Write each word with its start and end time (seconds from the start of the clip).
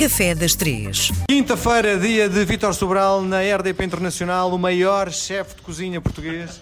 Café 0.00 0.34
das 0.34 0.54
Três. 0.54 1.12
Quinta-feira, 1.28 1.98
dia 1.98 2.26
de 2.26 2.42
Vítor 2.46 2.72
Sobral 2.72 3.20
na 3.20 3.40
RDP 3.40 3.84
Internacional, 3.84 4.50
o 4.50 4.58
maior 4.58 5.12
chefe 5.12 5.56
de 5.56 5.60
cozinha 5.60 6.00
português. 6.00 6.58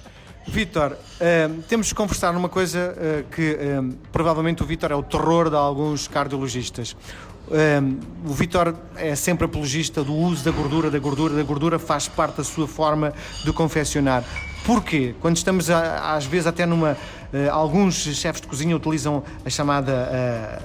Vítor, 0.51 0.97
eh, 1.21 1.49
temos 1.69 1.89
de 1.89 1.95
conversar 1.95 2.33
numa 2.33 2.49
coisa 2.49 2.95
eh, 2.97 3.25
que 3.31 3.43
eh, 3.61 3.81
provavelmente 4.11 4.63
o 4.63 4.67
Vítor 4.67 4.91
é 4.91 4.95
o 4.95 5.03
terror 5.03 5.51
de 5.51 5.57
alguns 5.57 6.09
cardiologistas. 6.09 6.97
Eh, 7.51 7.81
o 8.27 8.33
Vítor 8.33 8.75
é 8.97 9.15
sempre 9.15 9.45
apologista 9.45 10.03
do 10.03 10.15
uso 10.15 10.45
da 10.45 10.51
gordura, 10.51 10.91
da 10.91 10.99
gordura, 10.99 11.35
da 11.35 11.43
gordura 11.43 11.79
faz 11.79 12.09
parte 12.09 12.37
da 12.39 12.45
sua 12.45 12.67
forma 12.67 13.13
de 13.45 13.53
confeccionar. 13.53 14.25
Porquê? 14.65 15.15
Quando 15.21 15.37
estamos, 15.37 15.69
a- 15.71 16.15
às 16.17 16.25
vezes, 16.25 16.47
até 16.47 16.65
numa. 16.67 16.97
eh, 17.33 17.49
alguns 17.49 17.95
chefes 17.97 18.41
de 18.41 18.47
cozinha 18.47 18.75
utilizam 18.75 19.23
a 19.45 19.51
chamada 19.51 19.93
eh, 20.11 20.63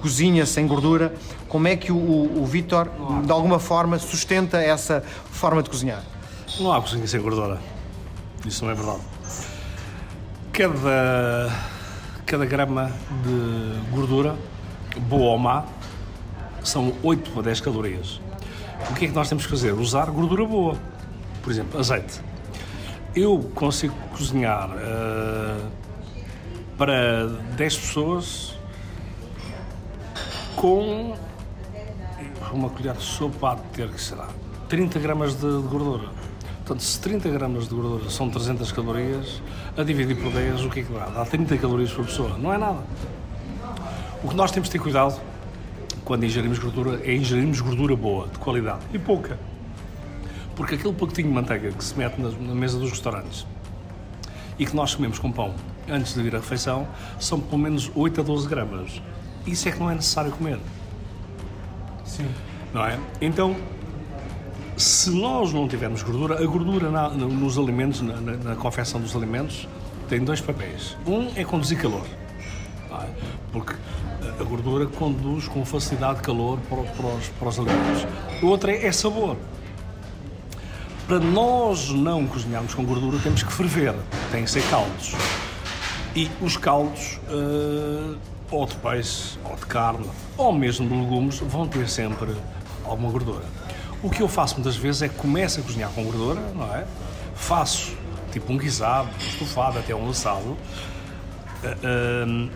cozinha 0.00 0.46
sem 0.46 0.66
gordura. 0.66 1.12
Como 1.48 1.66
é 1.68 1.76
que 1.76 1.90
o, 1.90 1.96
o, 1.96 2.42
o 2.42 2.46
Vítor, 2.46 2.88
de 3.24 3.32
alguma 3.32 3.58
forma, 3.58 3.98
sustenta 3.98 4.58
essa 4.62 5.02
forma 5.30 5.60
de 5.62 5.70
cozinhar? 5.70 6.02
Não 6.60 6.72
há 6.72 6.80
cozinha 6.80 7.06
sem 7.06 7.20
gordura. 7.20 7.60
Isso 8.46 8.64
não 8.64 8.70
é 8.70 8.74
verdade. 8.74 9.00
Cada, 10.56 11.50
cada 12.24 12.46
grama 12.46 12.92
de 13.24 13.90
gordura, 13.90 14.36
boa 15.08 15.32
ou 15.32 15.38
má, 15.38 15.64
são 16.62 16.94
8 17.02 17.40
a 17.40 17.42
10 17.42 17.60
calorias. 17.60 18.20
O 18.88 18.94
que 18.94 19.06
é 19.06 19.08
que 19.08 19.14
nós 19.14 19.28
temos 19.28 19.46
que 19.46 19.50
fazer? 19.50 19.72
Usar 19.72 20.08
gordura 20.12 20.44
boa. 20.44 20.76
Por 21.42 21.50
exemplo, 21.50 21.80
azeite. 21.80 22.20
Eu 23.16 23.50
consigo 23.52 23.96
cozinhar 24.16 24.70
eh, 24.78 25.60
para 26.78 27.26
10 27.56 27.76
pessoas 27.76 28.56
com 30.54 31.16
uma 32.52 32.70
colher 32.70 32.94
de 32.94 33.02
sopa 33.02 33.56
de 33.56 33.62
ter 33.76 33.88
que 33.88 34.00
será 34.00 34.28
30 34.68 35.00
gramas 35.00 35.34
de 35.34 35.48
gordura. 35.68 36.08
Portanto, 36.64 36.82
se 36.82 36.98
30 36.98 37.28
gramas 37.28 37.68
de 37.68 37.74
gordura 37.74 38.08
são 38.08 38.30
300 38.30 38.72
calorias, 38.72 39.42
a 39.76 39.82
dividir 39.82 40.16
por 40.16 40.32
10, 40.32 40.64
o 40.64 40.70
que 40.70 40.80
é 40.80 40.82
que 40.82 40.92
dá? 40.92 41.06
Dá 41.06 41.24
30 41.26 41.58
calorias 41.58 41.92
por 41.92 42.06
pessoa. 42.06 42.38
Não 42.38 42.50
é 42.54 42.56
nada. 42.56 42.82
O 44.22 44.28
que 44.28 44.34
nós 44.34 44.50
temos 44.50 44.70
de 44.70 44.72
ter 44.72 44.78
cuidado 44.78 45.20
quando 46.06 46.24
ingerimos 46.24 46.58
gordura 46.58 47.02
é 47.04 47.14
ingerirmos 47.14 47.60
gordura 47.60 47.94
boa, 47.94 48.28
de 48.28 48.38
qualidade 48.38 48.80
e 48.94 48.98
pouca. 48.98 49.38
Porque 50.56 50.76
aquele 50.76 50.94
pacotinho 50.94 51.28
de 51.28 51.34
manteiga 51.34 51.70
que 51.70 51.84
se 51.84 51.98
mete 51.98 52.18
na, 52.18 52.30
na 52.30 52.54
mesa 52.54 52.78
dos 52.78 52.88
restaurantes 52.88 53.46
e 54.58 54.64
que 54.64 54.74
nós 54.74 54.94
comemos 54.94 55.18
com 55.18 55.30
pão 55.30 55.54
antes 55.86 56.14
de 56.14 56.22
vir 56.22 56.34
à 56.34 56.38
refeição 56.38 56.88
são 57.20 57.40
pelo 57.40 57.60
menos 57.60 57.90
8 57.94 58.22
a 58.22 58.24
12 58.24 58.48
gramas. 58.48 59.02
Isso 59.46 59.68
é 59.68 59.72
que 59.72 59.78
não 59.78 59.90
é 59.90 59.94
necessário 59.94 60.32
comer. 60.32 60.58
Sim. 62.06 62.26
Não 62.72 62.86
é? 62.86 62.98
Então, 63.20 63.54
se 64.76 65.10
nós 65.10 65.52
não 65.52 65.68
tivermos 65.68 66.02
gordura, 66.02 66.42
a 66.42 66.46
gordura 66.46 66.90
na- 66.90 67.08
no- 67.10 67.28
nos 67.28 67.56
alimentos, 67.58 68.00
na, 68.00 68.20
na, 68.20 68.56
confecção 68.56 69.00
dos 69.00 69.14
alimentos, 69.14 69.68
tem 70.08 70.20
dois 70.22 70.40
papéis. 70.40 70.96
Um 71.06 71.28
é 71.36 71.44
conduzir 71.44 71.80
calor, 71.80 72.04
é? 72.90 73.06
porque 73.52 73.74
a- 74.40 74.44
gordura 74.44 74.86
conduz 74.86 75.46
com 75.48 75.64
facilidade 75.64 76.20
calor 76.22 76.58
para, 76.68 76.82
para 76.82 77.06
os, 77.06 77.28
para 77.28 77.48
os 77.48 77.58
alimentos. 77.58 78.06
O 78.42 78.46
outro 78.46 78.70
é, 78.70 78.84
é 78.86 78.92
sabor. 78.92 79.36
Para 81.06 81.20
nós 81.20 81.90
não 81.90 82.26
cozinharmos 82.26 82.74
com 82.74 82.82
gordura, 82.84 83.18
temos 83.22 83.42
que 83.42 83.52
ferver, 83.52 83.94
têm 84.32 84.44
que 84.44 84.50
ser 84.50 84.62
caldos. 84.70 85.14
E 86.16 86.30
os 86.40 86.56
caldos, 86.56 87.20
eh, 87.28 88.14
ou 88.50 88.64
de 88.66 88.74
peixe, 88.76 89.38
ou 89.44 89.54
de 89.56 89.66
carne, 89.66 90.08
ou 90.38 90.52
mesmo 90.52 90.88
de 90.88 90.94
legumes, 90.94 91.40
vão 91.40 91.66
ter 91.68 91.88
sempre 91.88 92.34
alguma 92.86 93.10
gordura. 93.10 93.44
O 94.04 94.10
que 94.10 94.20
eu 94.20 94.28
faço 94.28 94.56
muitas 94.56 94.76
vezes 94.76 95.00
é 95.00 95.08
que 95.08 95.14
começo 95.14 95.60
a 95.60 95.62
cozinhar 95.62 95.90
com 95.92 96.04
gordura, 96.04 96.38
não 96.54 96.70
é? 96.74 96.84
Faço 97.34 97.96
tipo 98.30 98.52
um 98.52 98.58
guisado, 98.58 99.08
um 99.08 99.26
estofado, 99.26 99.78
até 99.78 99.94
um 99.94 100.10
assado. 100.10 100.58
eh, 101.64 102.48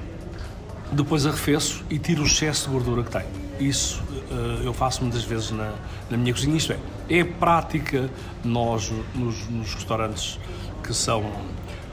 depois 0.92 1.26
arrefeço 1.26 1.82
e 1.88 1.98
tiro 1.98 2.22
o 2.22 2.26
excesso 2.26 2.66
de 2.66 2.74
gordura 2.74 3.02
que 3.02 3.10
tem. 3.10 3.24
Isso 3.58 4.02
eh, 4.30 4.60
eu 4.66 4.74
faço 4.74 5.00
muitas 5.02 5.24
vezes 5.24 5.50
na, 5.50 5.72
na 6.10 6.18
minha 6.18 6.34
cozinha. 6.34 6.54
Isto 6.54 6.74
é, 6.74 6.78
é 7.08 7.24
prática 7.24 8.10
nós, 8.44 8.92
nos, 9.14 9.48
nos 9.48 9.74
restaurantes 9.74 10.38
que 10.82 10.92
são 10.92 11.24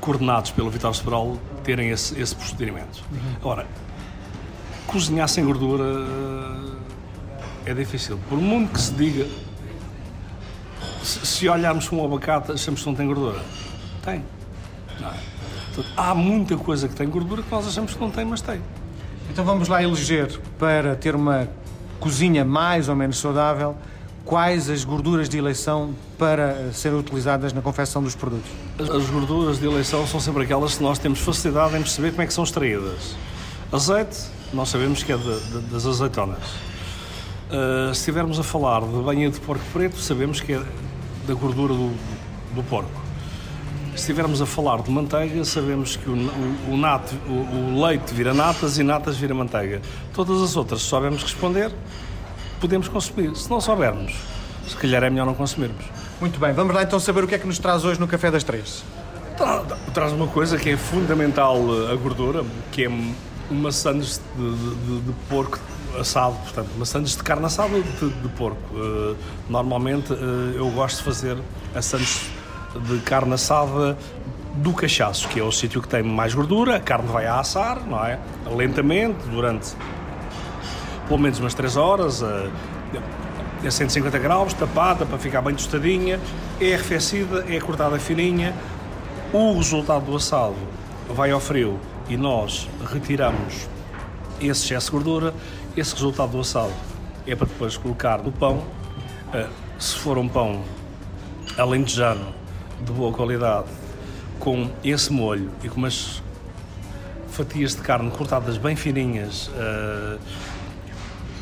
coordenados 0.02 0.52
pelo 0.52 0.69
Vitor 0.69 0.94
Sobral, 0.94 1.38
terem 1.63 1.91
esse, 1.91 2.19
esse 2.19 2.35
procedimento. 2.35 3.02
Ora, 3.41 3.66
cozinhar 4.85 5.29
sem 5.29 5.46
gordura 5.46 5.85
eh, 7.66 7.72
é 7.72 7.74
difícil. 7.74 8.19
Por 8.28 8.38
muito 8.38 8.74
que 8.74 8.81
se 8.81 8.91
diga, 8.91 9.25
se, 11.05 11.47
olharmos 11.49 11.88
para 11.88 11.97
um 11.97 12.05
abacate, 12.05 12.51
achamos 12.51 12.81
que 12.81 12.88
não 12.88 12.95
tem 12.95 13.07
gordura. 13.07 13.39
Tem. 14.03 14.23
Não 14.99 15.09
é? 15.09 15.13
Portanto, 15.73 15.93
há 15.97 16.16
muita 16.16 16.55
coisa 16.57 16.88
que 16.88 16.95
tem 16.95 17.07
gordura 17.07 17.41
que 17.43 17.51
nós 17.51 17.67
achamos 17.67 17.93
que 17.93 17.99
não 18.01 18.09
tem, 18.11 18.25
mas 18.25 18.41
tem. 18.41 18.61
Então 19.29 19.43
vamos 19.43 19.67
lá 19.67 19.81
eleger, 19.83 20.39
para 20.57 20.95
ter 20.95 21.16
uma 21.16 21.47
cozinha 21.99 22.45
mais 22.45 22.88
ou 22.89 22.95
menos 22.95 23.17
saudável, 23.17 23.75
quais 24.23 24.69
as 24.69 24.83
gorduras 24.83 25.27
de 25.29 25.38
eleição 25.38 25.93
para 26.17 26.43
eh, 26.43 26.69
serem 26.73 26.97
utilizadas 26.97 27.51
na 27.53 27.61
confecção 27.61 28.01
dos 28.01 28.16
produtos. 28.16 28.49
As, 28.79 28.89
as 28.89 29.09
gorduras 29.09 29.59
de 29.59 29.66
eleição 29.66 30.05
são 30.07 30.19
sempre 30.19 30.43
aquelas 30.43 30.75
que 30.75 30.83
nós 30.83 30.97
temos 30.97 31.19
facilidade 31.19 31.75
em 31.75 31.81
perceber 31.81 32.11
como 32.11 32.22
é 32.23 32.25
que 32.27 32.33
são 32.33 32.43
extraídas. 32.43 33.16
Azeite, 33.72 34.17
nós 34.53 34.69
sabemos 34.69 35.03
que 35.03 35.11
é 35.11 35.17
de- 35.17 35.39
de- 35.41 35.59
das 35.72 35.85
azeitonas. 35.85 36.39
Ah, 37.51 37.91
se 37.93 37.99
estivermos 37.99 38.39
a 38.39 38.43
falar 38.43 38.81
de 38.81 39.01
banha 39.03 39.29
de 39.29 39.39
porco 39.39 39.63
preto, 39.73 39.97
sabemos 39.97 40.39
que 40.41 40.53
é 40.53 40.61
da 41.28 41.34
gordura 41.34 41.74
do, 41.74 41.91
do 42.53 42.63
porco. 42.63 42.90
Se 43.91 44.02
estivermos 44.02 44.41
a 44.41 44.46
falar 44.46 44.81
de 44.81 44.91
manteiga, 44.91 45.44
sabemos 45.46 45.96
que 45.96 46.09
o, 46.09 46.13
o, 46.13 46.74
o 46.74 46.78
nato- 46.78 47.16
o- 47.28 47.86
leite 47.86 48.13
vira 48.13 48.34
natas 48.34 48.78
e 48.78 48.84
natas 48.84 49.16
vira 49.18 49.34
manteiga. 49.34 49.81
Todas 50.14 50.41
as 50.41 50.56
outras, 50.58 50.81
se 50.81 50.88
soubermos 50.88 51.24
responder, 51.24 51.72
podemos 52.59 52.88
consumir. 52.90 53.35
Se 53.35 53.50
não 53.50 53.62
soubermos, 53.62 54.14
se 54.68 54.75
calhar 54.75 55.02
é 55.03 55.09
melhor 55.09 55.25
não 55.25 55.34
consumirmos. 55.34 55.85
Muito 56.19 56.40
bem, 56.40 56.52
vamos 56.53 56.74
lá 56.75 56.84
então 56.84 57.00
saber 57.00 57.24
o 57.24 57.28
que 57.28 57.35
é 57.35 57.40
que 57.40 57.47
nos 57.47 57.58
traz 57.59 57.85
hoje 57.85 58.00
no 58.00 58.08
Café 58.08 58.30
das 58.31 58.44
Três. 58.44 58.84
Tra- 59.38 59.64
Traz 59.94 60.12
uma 60.12 60.28
coisa 60.28 60.58
que 60.58 60.69
é 60.72 60.78
fundamental 60.78 61.58
eh, 61.58 61.94
a 61.94 61.96
gordura, 61.96 62.44
que 62.72 62.84
é 62.85 62.91
uma 63.50 63.72
sandes 63.72 64.22
de, 64.35 64.44
de- 64.56 64.75
de- 64.75 65.02
de 65.08 65.12
porco 65.30 65.58
assado, 66.00 66.35
portanto, 66.44 66.85
sandes 66.85 67.16
de 67.16 67.23
carne 67.23 67.45
assada 67.45 67.79
de, 67.81 68.09
de 68.09 68.29
porco. 68.29 68.61
Eh, 68.75 69.16
Normalmente 69.50 70.13
eh, 70.13 70.57
eu 70.57 70.69
gosto 70.72 70.97
de 70.97 71.03
fazer 71.03 71.38
a 71.73 71.81
sandes 71.81 72.29
de 72.75 73.00
carne 73.00 73.33
assada 73.33 73.97
do 74.55 74.73
cachaço, 74.73 75.28
que 75.28 75.39
é 75.39 75.44
o 75.44 75.51
sítio 75.51 75.81
que 75.81 75.88
tem 75.88 76.01
mais 76.01 76.34
gordura, 76.34 76.78
a 76.78 76.79
carne 76.79 77.07
vai 77.07 77.25
a 77.25 77.39
assar, 77.39 77.85
não 77.85 78.03
é? 78.05 78.19
Lentamente, 78.55 79.28
durante 79.29 79.75
pelo 81.07 81.19
menos 81.19 81.39
umas 81.39 81.53
3 81.53 81.78
horas, 81.78 82.23
a, 82.23 82.47
a 83.66 83.72
150 83.72 84.17
graus, 84.19 84.53
tapada 84.53 85.05
para 85.05 85.17
ficar 85.17 85.41
bem 85.41 85.55
tostadinha, 85.55 86.19
é 86.59 86.73
arrefecida, 86.73 87.45
é 87.47 87.59
cortada 87.59 88.00
fininha. 88.00 88.53
O 89.34 89.57
resultado 89.57 90.05
do 90.05 90.16
assado 90.16 90.55
vai 91.09 91.31
ao 91.31 91.39
frio 91.39 91.79
e 92.07 92.16
nós 92.17 92.67
retiramos 92.91 93.67
esse 94.39 94.66
excesso 94.66 94.88
de 94.88 94.91
gordura. 94.91 95.34
Esse 95.78 95.94
resultado 95.94 96.31
do 96.31 96.40
assado 96.40 96.72
é 97.28 97.36
para 97.36 97.47
depois 97.47 97.75
colocar 97.75 98.19
no 98.24 98.31
pão. 98.31 98.63
Eh, 99.34 99.47
Se 99.78 99.96
for 99.96 100.18
um 100.18 100.25
pão 100.25 100.63
alentejano 101.58 102.34
de 102.86 102.94
boa 102.94 103.12
qualidade, 103.12 103.68
com 104.40 104.69
esse 104.85 105.12
molho 105.12 105.52
e 105.62 105.68
com 105.68 105.75
umas 105.75 106.24
fatias 107.28 107.75
de 107.75 107.81
carne 107.81 108.09
cortadas 108.09 108.58
bem 108.58 108.78
fininhas 108.78 109.52
eh, 109.53 110.18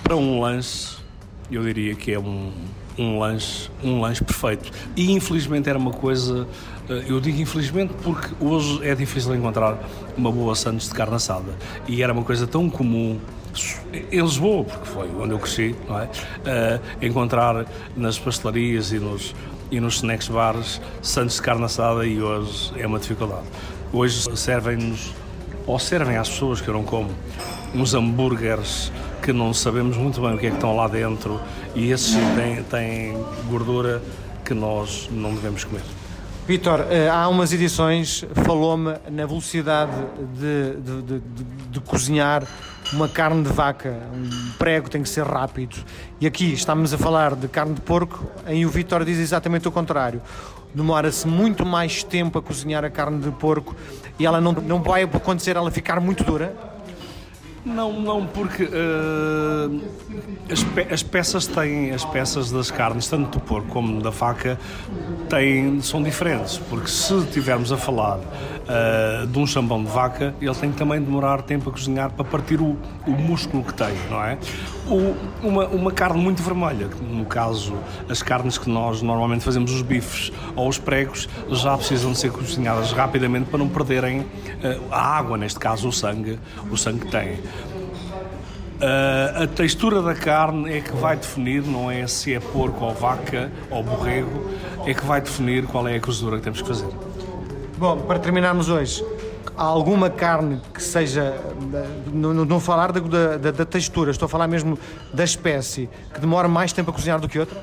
para 0.01 0.15
um 0.15 0.39
lanche, 0.39 0.97
eu 1.51 1.61
diria 1.63 1.93
que 1.93 2.11
é 2.11 2.17
um, 2.17 2.51
um 2.97 3.19
lanche, 3.19 3.69
um 3.83 4.01
lanche 4.01 4.23
perfeito. 4.23 4.71
E 4.95 5.11
infelizmente 5.11 5.69
era 5.69 5.77
uma 5.77 5.91
coisa, 5.91 6.47
eh, 6.89 7.03
eu 7.07 7.19
digo 7.19 7.39
infelizmente 7.39 7.93
porque 8.01 8.33
hoje 8.39 8.79
é 8.81 8.95
difícil 8.95 9.35
encontrar 9.35 9.77
uma 10.17 10.31
boa 10.31 10.55
sandes 10.55 10.89
de 10.89 10.95
carne 10.95 11.13
assada. 11.13 11.53
E 11.87 12.01
era 12.01 12.11
uma 12.11 12.23
coisa 12.23 12.47
tão 12.47 12.67
comum 12.67 13.19
em 14.11 14.21
Lisboa, 14.21 14.63
porque 14.63 14.85
foi 14.87 15.09
onde 15.09 15.31
eu 15.31 15.39
cresci, 15.39 15.75
não 15.87 15.99
é? 15.99 16.09
Eh, 16.45 16.79
encontrar 17.01 17.65
nas 17.95 18.17
pastelarias 18.17 18.91
e 18.91 18.99
nos, 18.99 19.35
e 19.69 19.79
nos 19.79 19.95
snacks 19.95 20.27
bares 20.27 20.81
sandes 21.01 21.35
de 21.35 21.41
carne 21.41 21.63
assada 21.63 22.05
e 22.05 22.21
hoje 22.21 22.73
é 22.77 22.87
uma 22.87 22.99
dificuldade. 22.99 23.45
Hoje 23.91 24.35
servem-nos, 24.35 25.13
ou 25.67 25.77
servem 25.77 26.17
às 26.17 26.29
pessoas 26.29 26.61
que 26.61 26.67
eu 26.67 26.73
não 26.73 26.83
como, 26.83 27.11
uns 27.75 27.93
hambúrgueres 27.93 28.91
que 29.21 29.31
não 29.31 29.53
sabemos 29.53 29.95
muito 29.97 30.19
bem 30.19 30.33
o 30.33 30.37
que 30.37 30.47
é 30.47 30.49
que 30.49 30.55
estão 30.55 30.75
lá 30.75 30.87
dentro 30.87 31.39
e 31.75 31.91
esses 31.91 32.13
têm, 32.35 32.63
têm 32.63 33.17
gordura 33.49 34.01
que 34.43 34.53
nós 34.53 35.07
não 35.11 35.33
devemos 35.33 35.63
comer. 35.63 35.83
Vitor, 36.45 36.81
eh, 36.89 37.07
há 37.07 37.25
umas 37.29 37.53
edições, 37.53 38.25
falou-me 38.45 38.95
na 39.09 39.25
velocidade 39.25 39.93
de, 40.37 40.75
de, 40.75 41.01
de, 41.01 41.23
de, 41.69 41.79
cozinhar 41.79 42.43
uma 42.91 43.07
carne 43.07 43.43
de 43.43 43.49
vaca, 43.49 43.97
um 44.13 44.51
prego 44.57 44.89
tem 44.89 45.01
que 45.01 45.07
ser 45.07 45.25
rápido. 45.25 45.77
E 46.19 46.27
aqui 46.27 46.51
estamos 46.51 46.93
a 46.93 46.97
falar 46.97 47.33
de 47.33 47.47
carne 47.47 47.73
de 47.75 47.79
porco, 47.79 48.29
em 48.45 48.65
o 48.65 48.69
Vitor 48.69 49.05
diz 49.05 49.19
exatamente 49.19 49.69
o 49.69 49.71
contrário. 49.71 50.21
Demora-se 50.75 51.25
muito 51.25 51.65
mais 51.65 52.03
tempo 52.03 52.37
a 52.37 52.41
cozinhar 52.41 52.83
a 52.83 52.89
carne 52.89 53.21
de 53.21 53.31
porco 53.31 53.73
e 54.19 54.25
ela 54.25 54.41
não, 54.41 54.51
não 54.51 54.83
vai 54.83 55.03
acontecer 55.03 55.55
ela 55.55 55.71
ficar 55.71 56.01
muito 56.01 56.25
dura. 56.25 56.72
Não, 57.65 57.93
não, 57.93 58.25
porque 58.25 58.63
uh, 58.63 59.81
as, 60.51 60.63
pe 60.63 60.81
as, 60.93 61.01
peças 61.01 61.47
têm, 61.47 61.91
as 61.91 62.03
peças 62.03 62.51
das 62.51 62.69
carnes, 62.69 63.07
tanto 63.07 63.39
do 63.39 63.39
porco 63.39 63.67
como 63.69 64.01
da 64.01 64.11
faca, 64.11 64.59
têm, 65.29 65.79
são 65.81 66.03
diferentes. 66.03 66.57
Porque 66.57 66.89
se 66.89 67.15
estivermos 67.19 67.71
a 67.71 67.77
falar 67.77 68.19
uh, 68.19 69.25
de 69.25 69.39
um 69.39 69.47
chambão 69.47 69.81
de 69.81 69.89
vaca, 69.89 70.35
ele 70.41 70.55
tem 70.55 70.73
também 70.73 71.01
demorar 71.01 71.41
tempo 71.43 71.69
a 71.69 71.73
cozinhar 71.73 72.11
para 72.11 72.25
partir 72.25 72.59
o, 72.59 72.77
o 73.07 73.11
músculo 73.11 73.63
que 73.63 73.73
tem, 73.73 73.93
não 74.09 74.21
é? 74.21 74.37
Uma, 75.41 75.65
uma 75.67 75.91
carne 75.91 76.21
muito 76.21 76.43
vermelha, 76.43 76.89
no 77.01 77.23
caso, 77.25 77.73
as 78.09 78.21
carnes 78.21 78.57
que 78.57 78.69
nós 78.69 79.01
normalmente 79.01 79.41
fazemos, 79.41 79.71
os 79.71 79.81
bifes 79.81 80.33
ou 80.53 80.67
os 80.67 80.77
pregos, 80.77 81.29
já 81.49 81.77
precisam 81.77 82.11
de 82.11 82.17
ser 82.17 82.31
cozinhadas 82.31 82.91
rapidamente 82.91 83.49
para 83.49 83.59
não 83.59 83.69
perderem 83.69 84.19
uh, 84.19 84.25
a 84.91 85.17
água, 85.17 85.37
neste 85.37 85.59
caso 85.59 85.87
o 85.87 85.91
sangue, 85.93 86.37
o 86.69 86.75
sangue 86.75 87.05
que 87.05 87.11
têm. 87.11 87.39
Uh, 88.83 89.43
a 89.43 89.47
textura 89.47 90.01
da 90.01 90.13
carne 90.13 90.73
é 90.73 90.81
que 90.81 90.91
vai 90.91 91.15
definir, 91.15 91.63
não 91.63 91.89
é 91.89 92.05
se 92.05 92.33
é 92.33 92.39
porco 92.41 92.83
ou 92.83 92.93
vaca 92.93 93.49
ou 93.69 93.81
borrego, 93.81 94.53
é 94.85 94.93
que 94.93 95.05
vai 95.05 95.21
definir 95.21 95.65
qual 95.65 95.87
é 95.87 95.95
a 95.95 96.01
cozedura 96.01 96.35
que 96.35 96.43
temos 96.43 96.61
que 96.61 96.67
fazer. 96.67 96.89
Bom, 97.77 98.01
para 98.01 98.19
terminarmos 98.19 98.67
hoje, 98.67 99.01
há 99.55 99.63
alguma 99.63 100.09
carne 100.09 100.59
que 100.73 100.83
seja. 100.83 101.33
Não, 102.11 102.33
não 102.33 102.59
falar 102.59 102.91
da, 102.91 102.99
da, 103.37 103.51
da, 103.51 103.65
textura, 103.65 104.11
estou 104.11 104.25
a 104.25 104.29
falar 104.29 104.49
mesmo 104.49 104.77
da 105.13 105.23
espécie, 105.23 105.89
que 106.13 106.19
demora 106.19 106.49
mais 106.49 106.73
tempo 106.73 106.91
a 106.91 106.93
cozinhar 106.93 107.21
do 107.21 107.29
que 107.29 107.39
outra? 107.39 107.61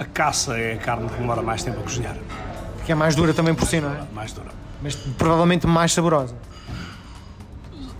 A 0.00 0.04
caça 0.04 0.58
é 0.58 0.72
a 0.72 0.78
carne 0.78 1.08
que 1.08 1.14
demora 1.14 1.42
mais 1.42 1.62
tempo 1.62 1.78
a 1.78 1.82
cozinhar. 1.84 2.16
Que 2.84 2.90
é 2.90 2.94
mais 2.96 3.14
dura 3.14 3.32
também 3.32 3.54
por 3.54 3.68
si, 3.68 3.80
não 3.80 3.92
é? 3.92 4.02
Mais 4.12 4.32
dura. 4.32 4.50
Mas 4.82 4.96
provavelmente 4.96 5.64
mais 5.64 5.92
saborosa. 5.92 6.34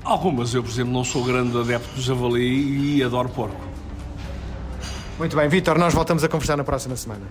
Algumas, 0.06 0.54
eu 0.54 0.62
por 0.62 0.70
exemplo 0.70 0.92
não 0.92 1.02
sou 1.02 1.24
grande 1.24 1.58
adepto 1.58 1.96
do 1.96 2.00
javali 2.00 2.98
e 2.98 3.02
adoro 3.02 3.28
porco. 3.28 3.60
Muito 5.18 5.36
bem, 5.36 5.48
Vitor, 5.48 5.76
nós 5.76 5.92
voltamos 5.92 6.22
a 6.22 6.28
conversar 6.28 6.56
na 6.56 6.62
próxima 6.62 6.94
semana. 6.94 7.22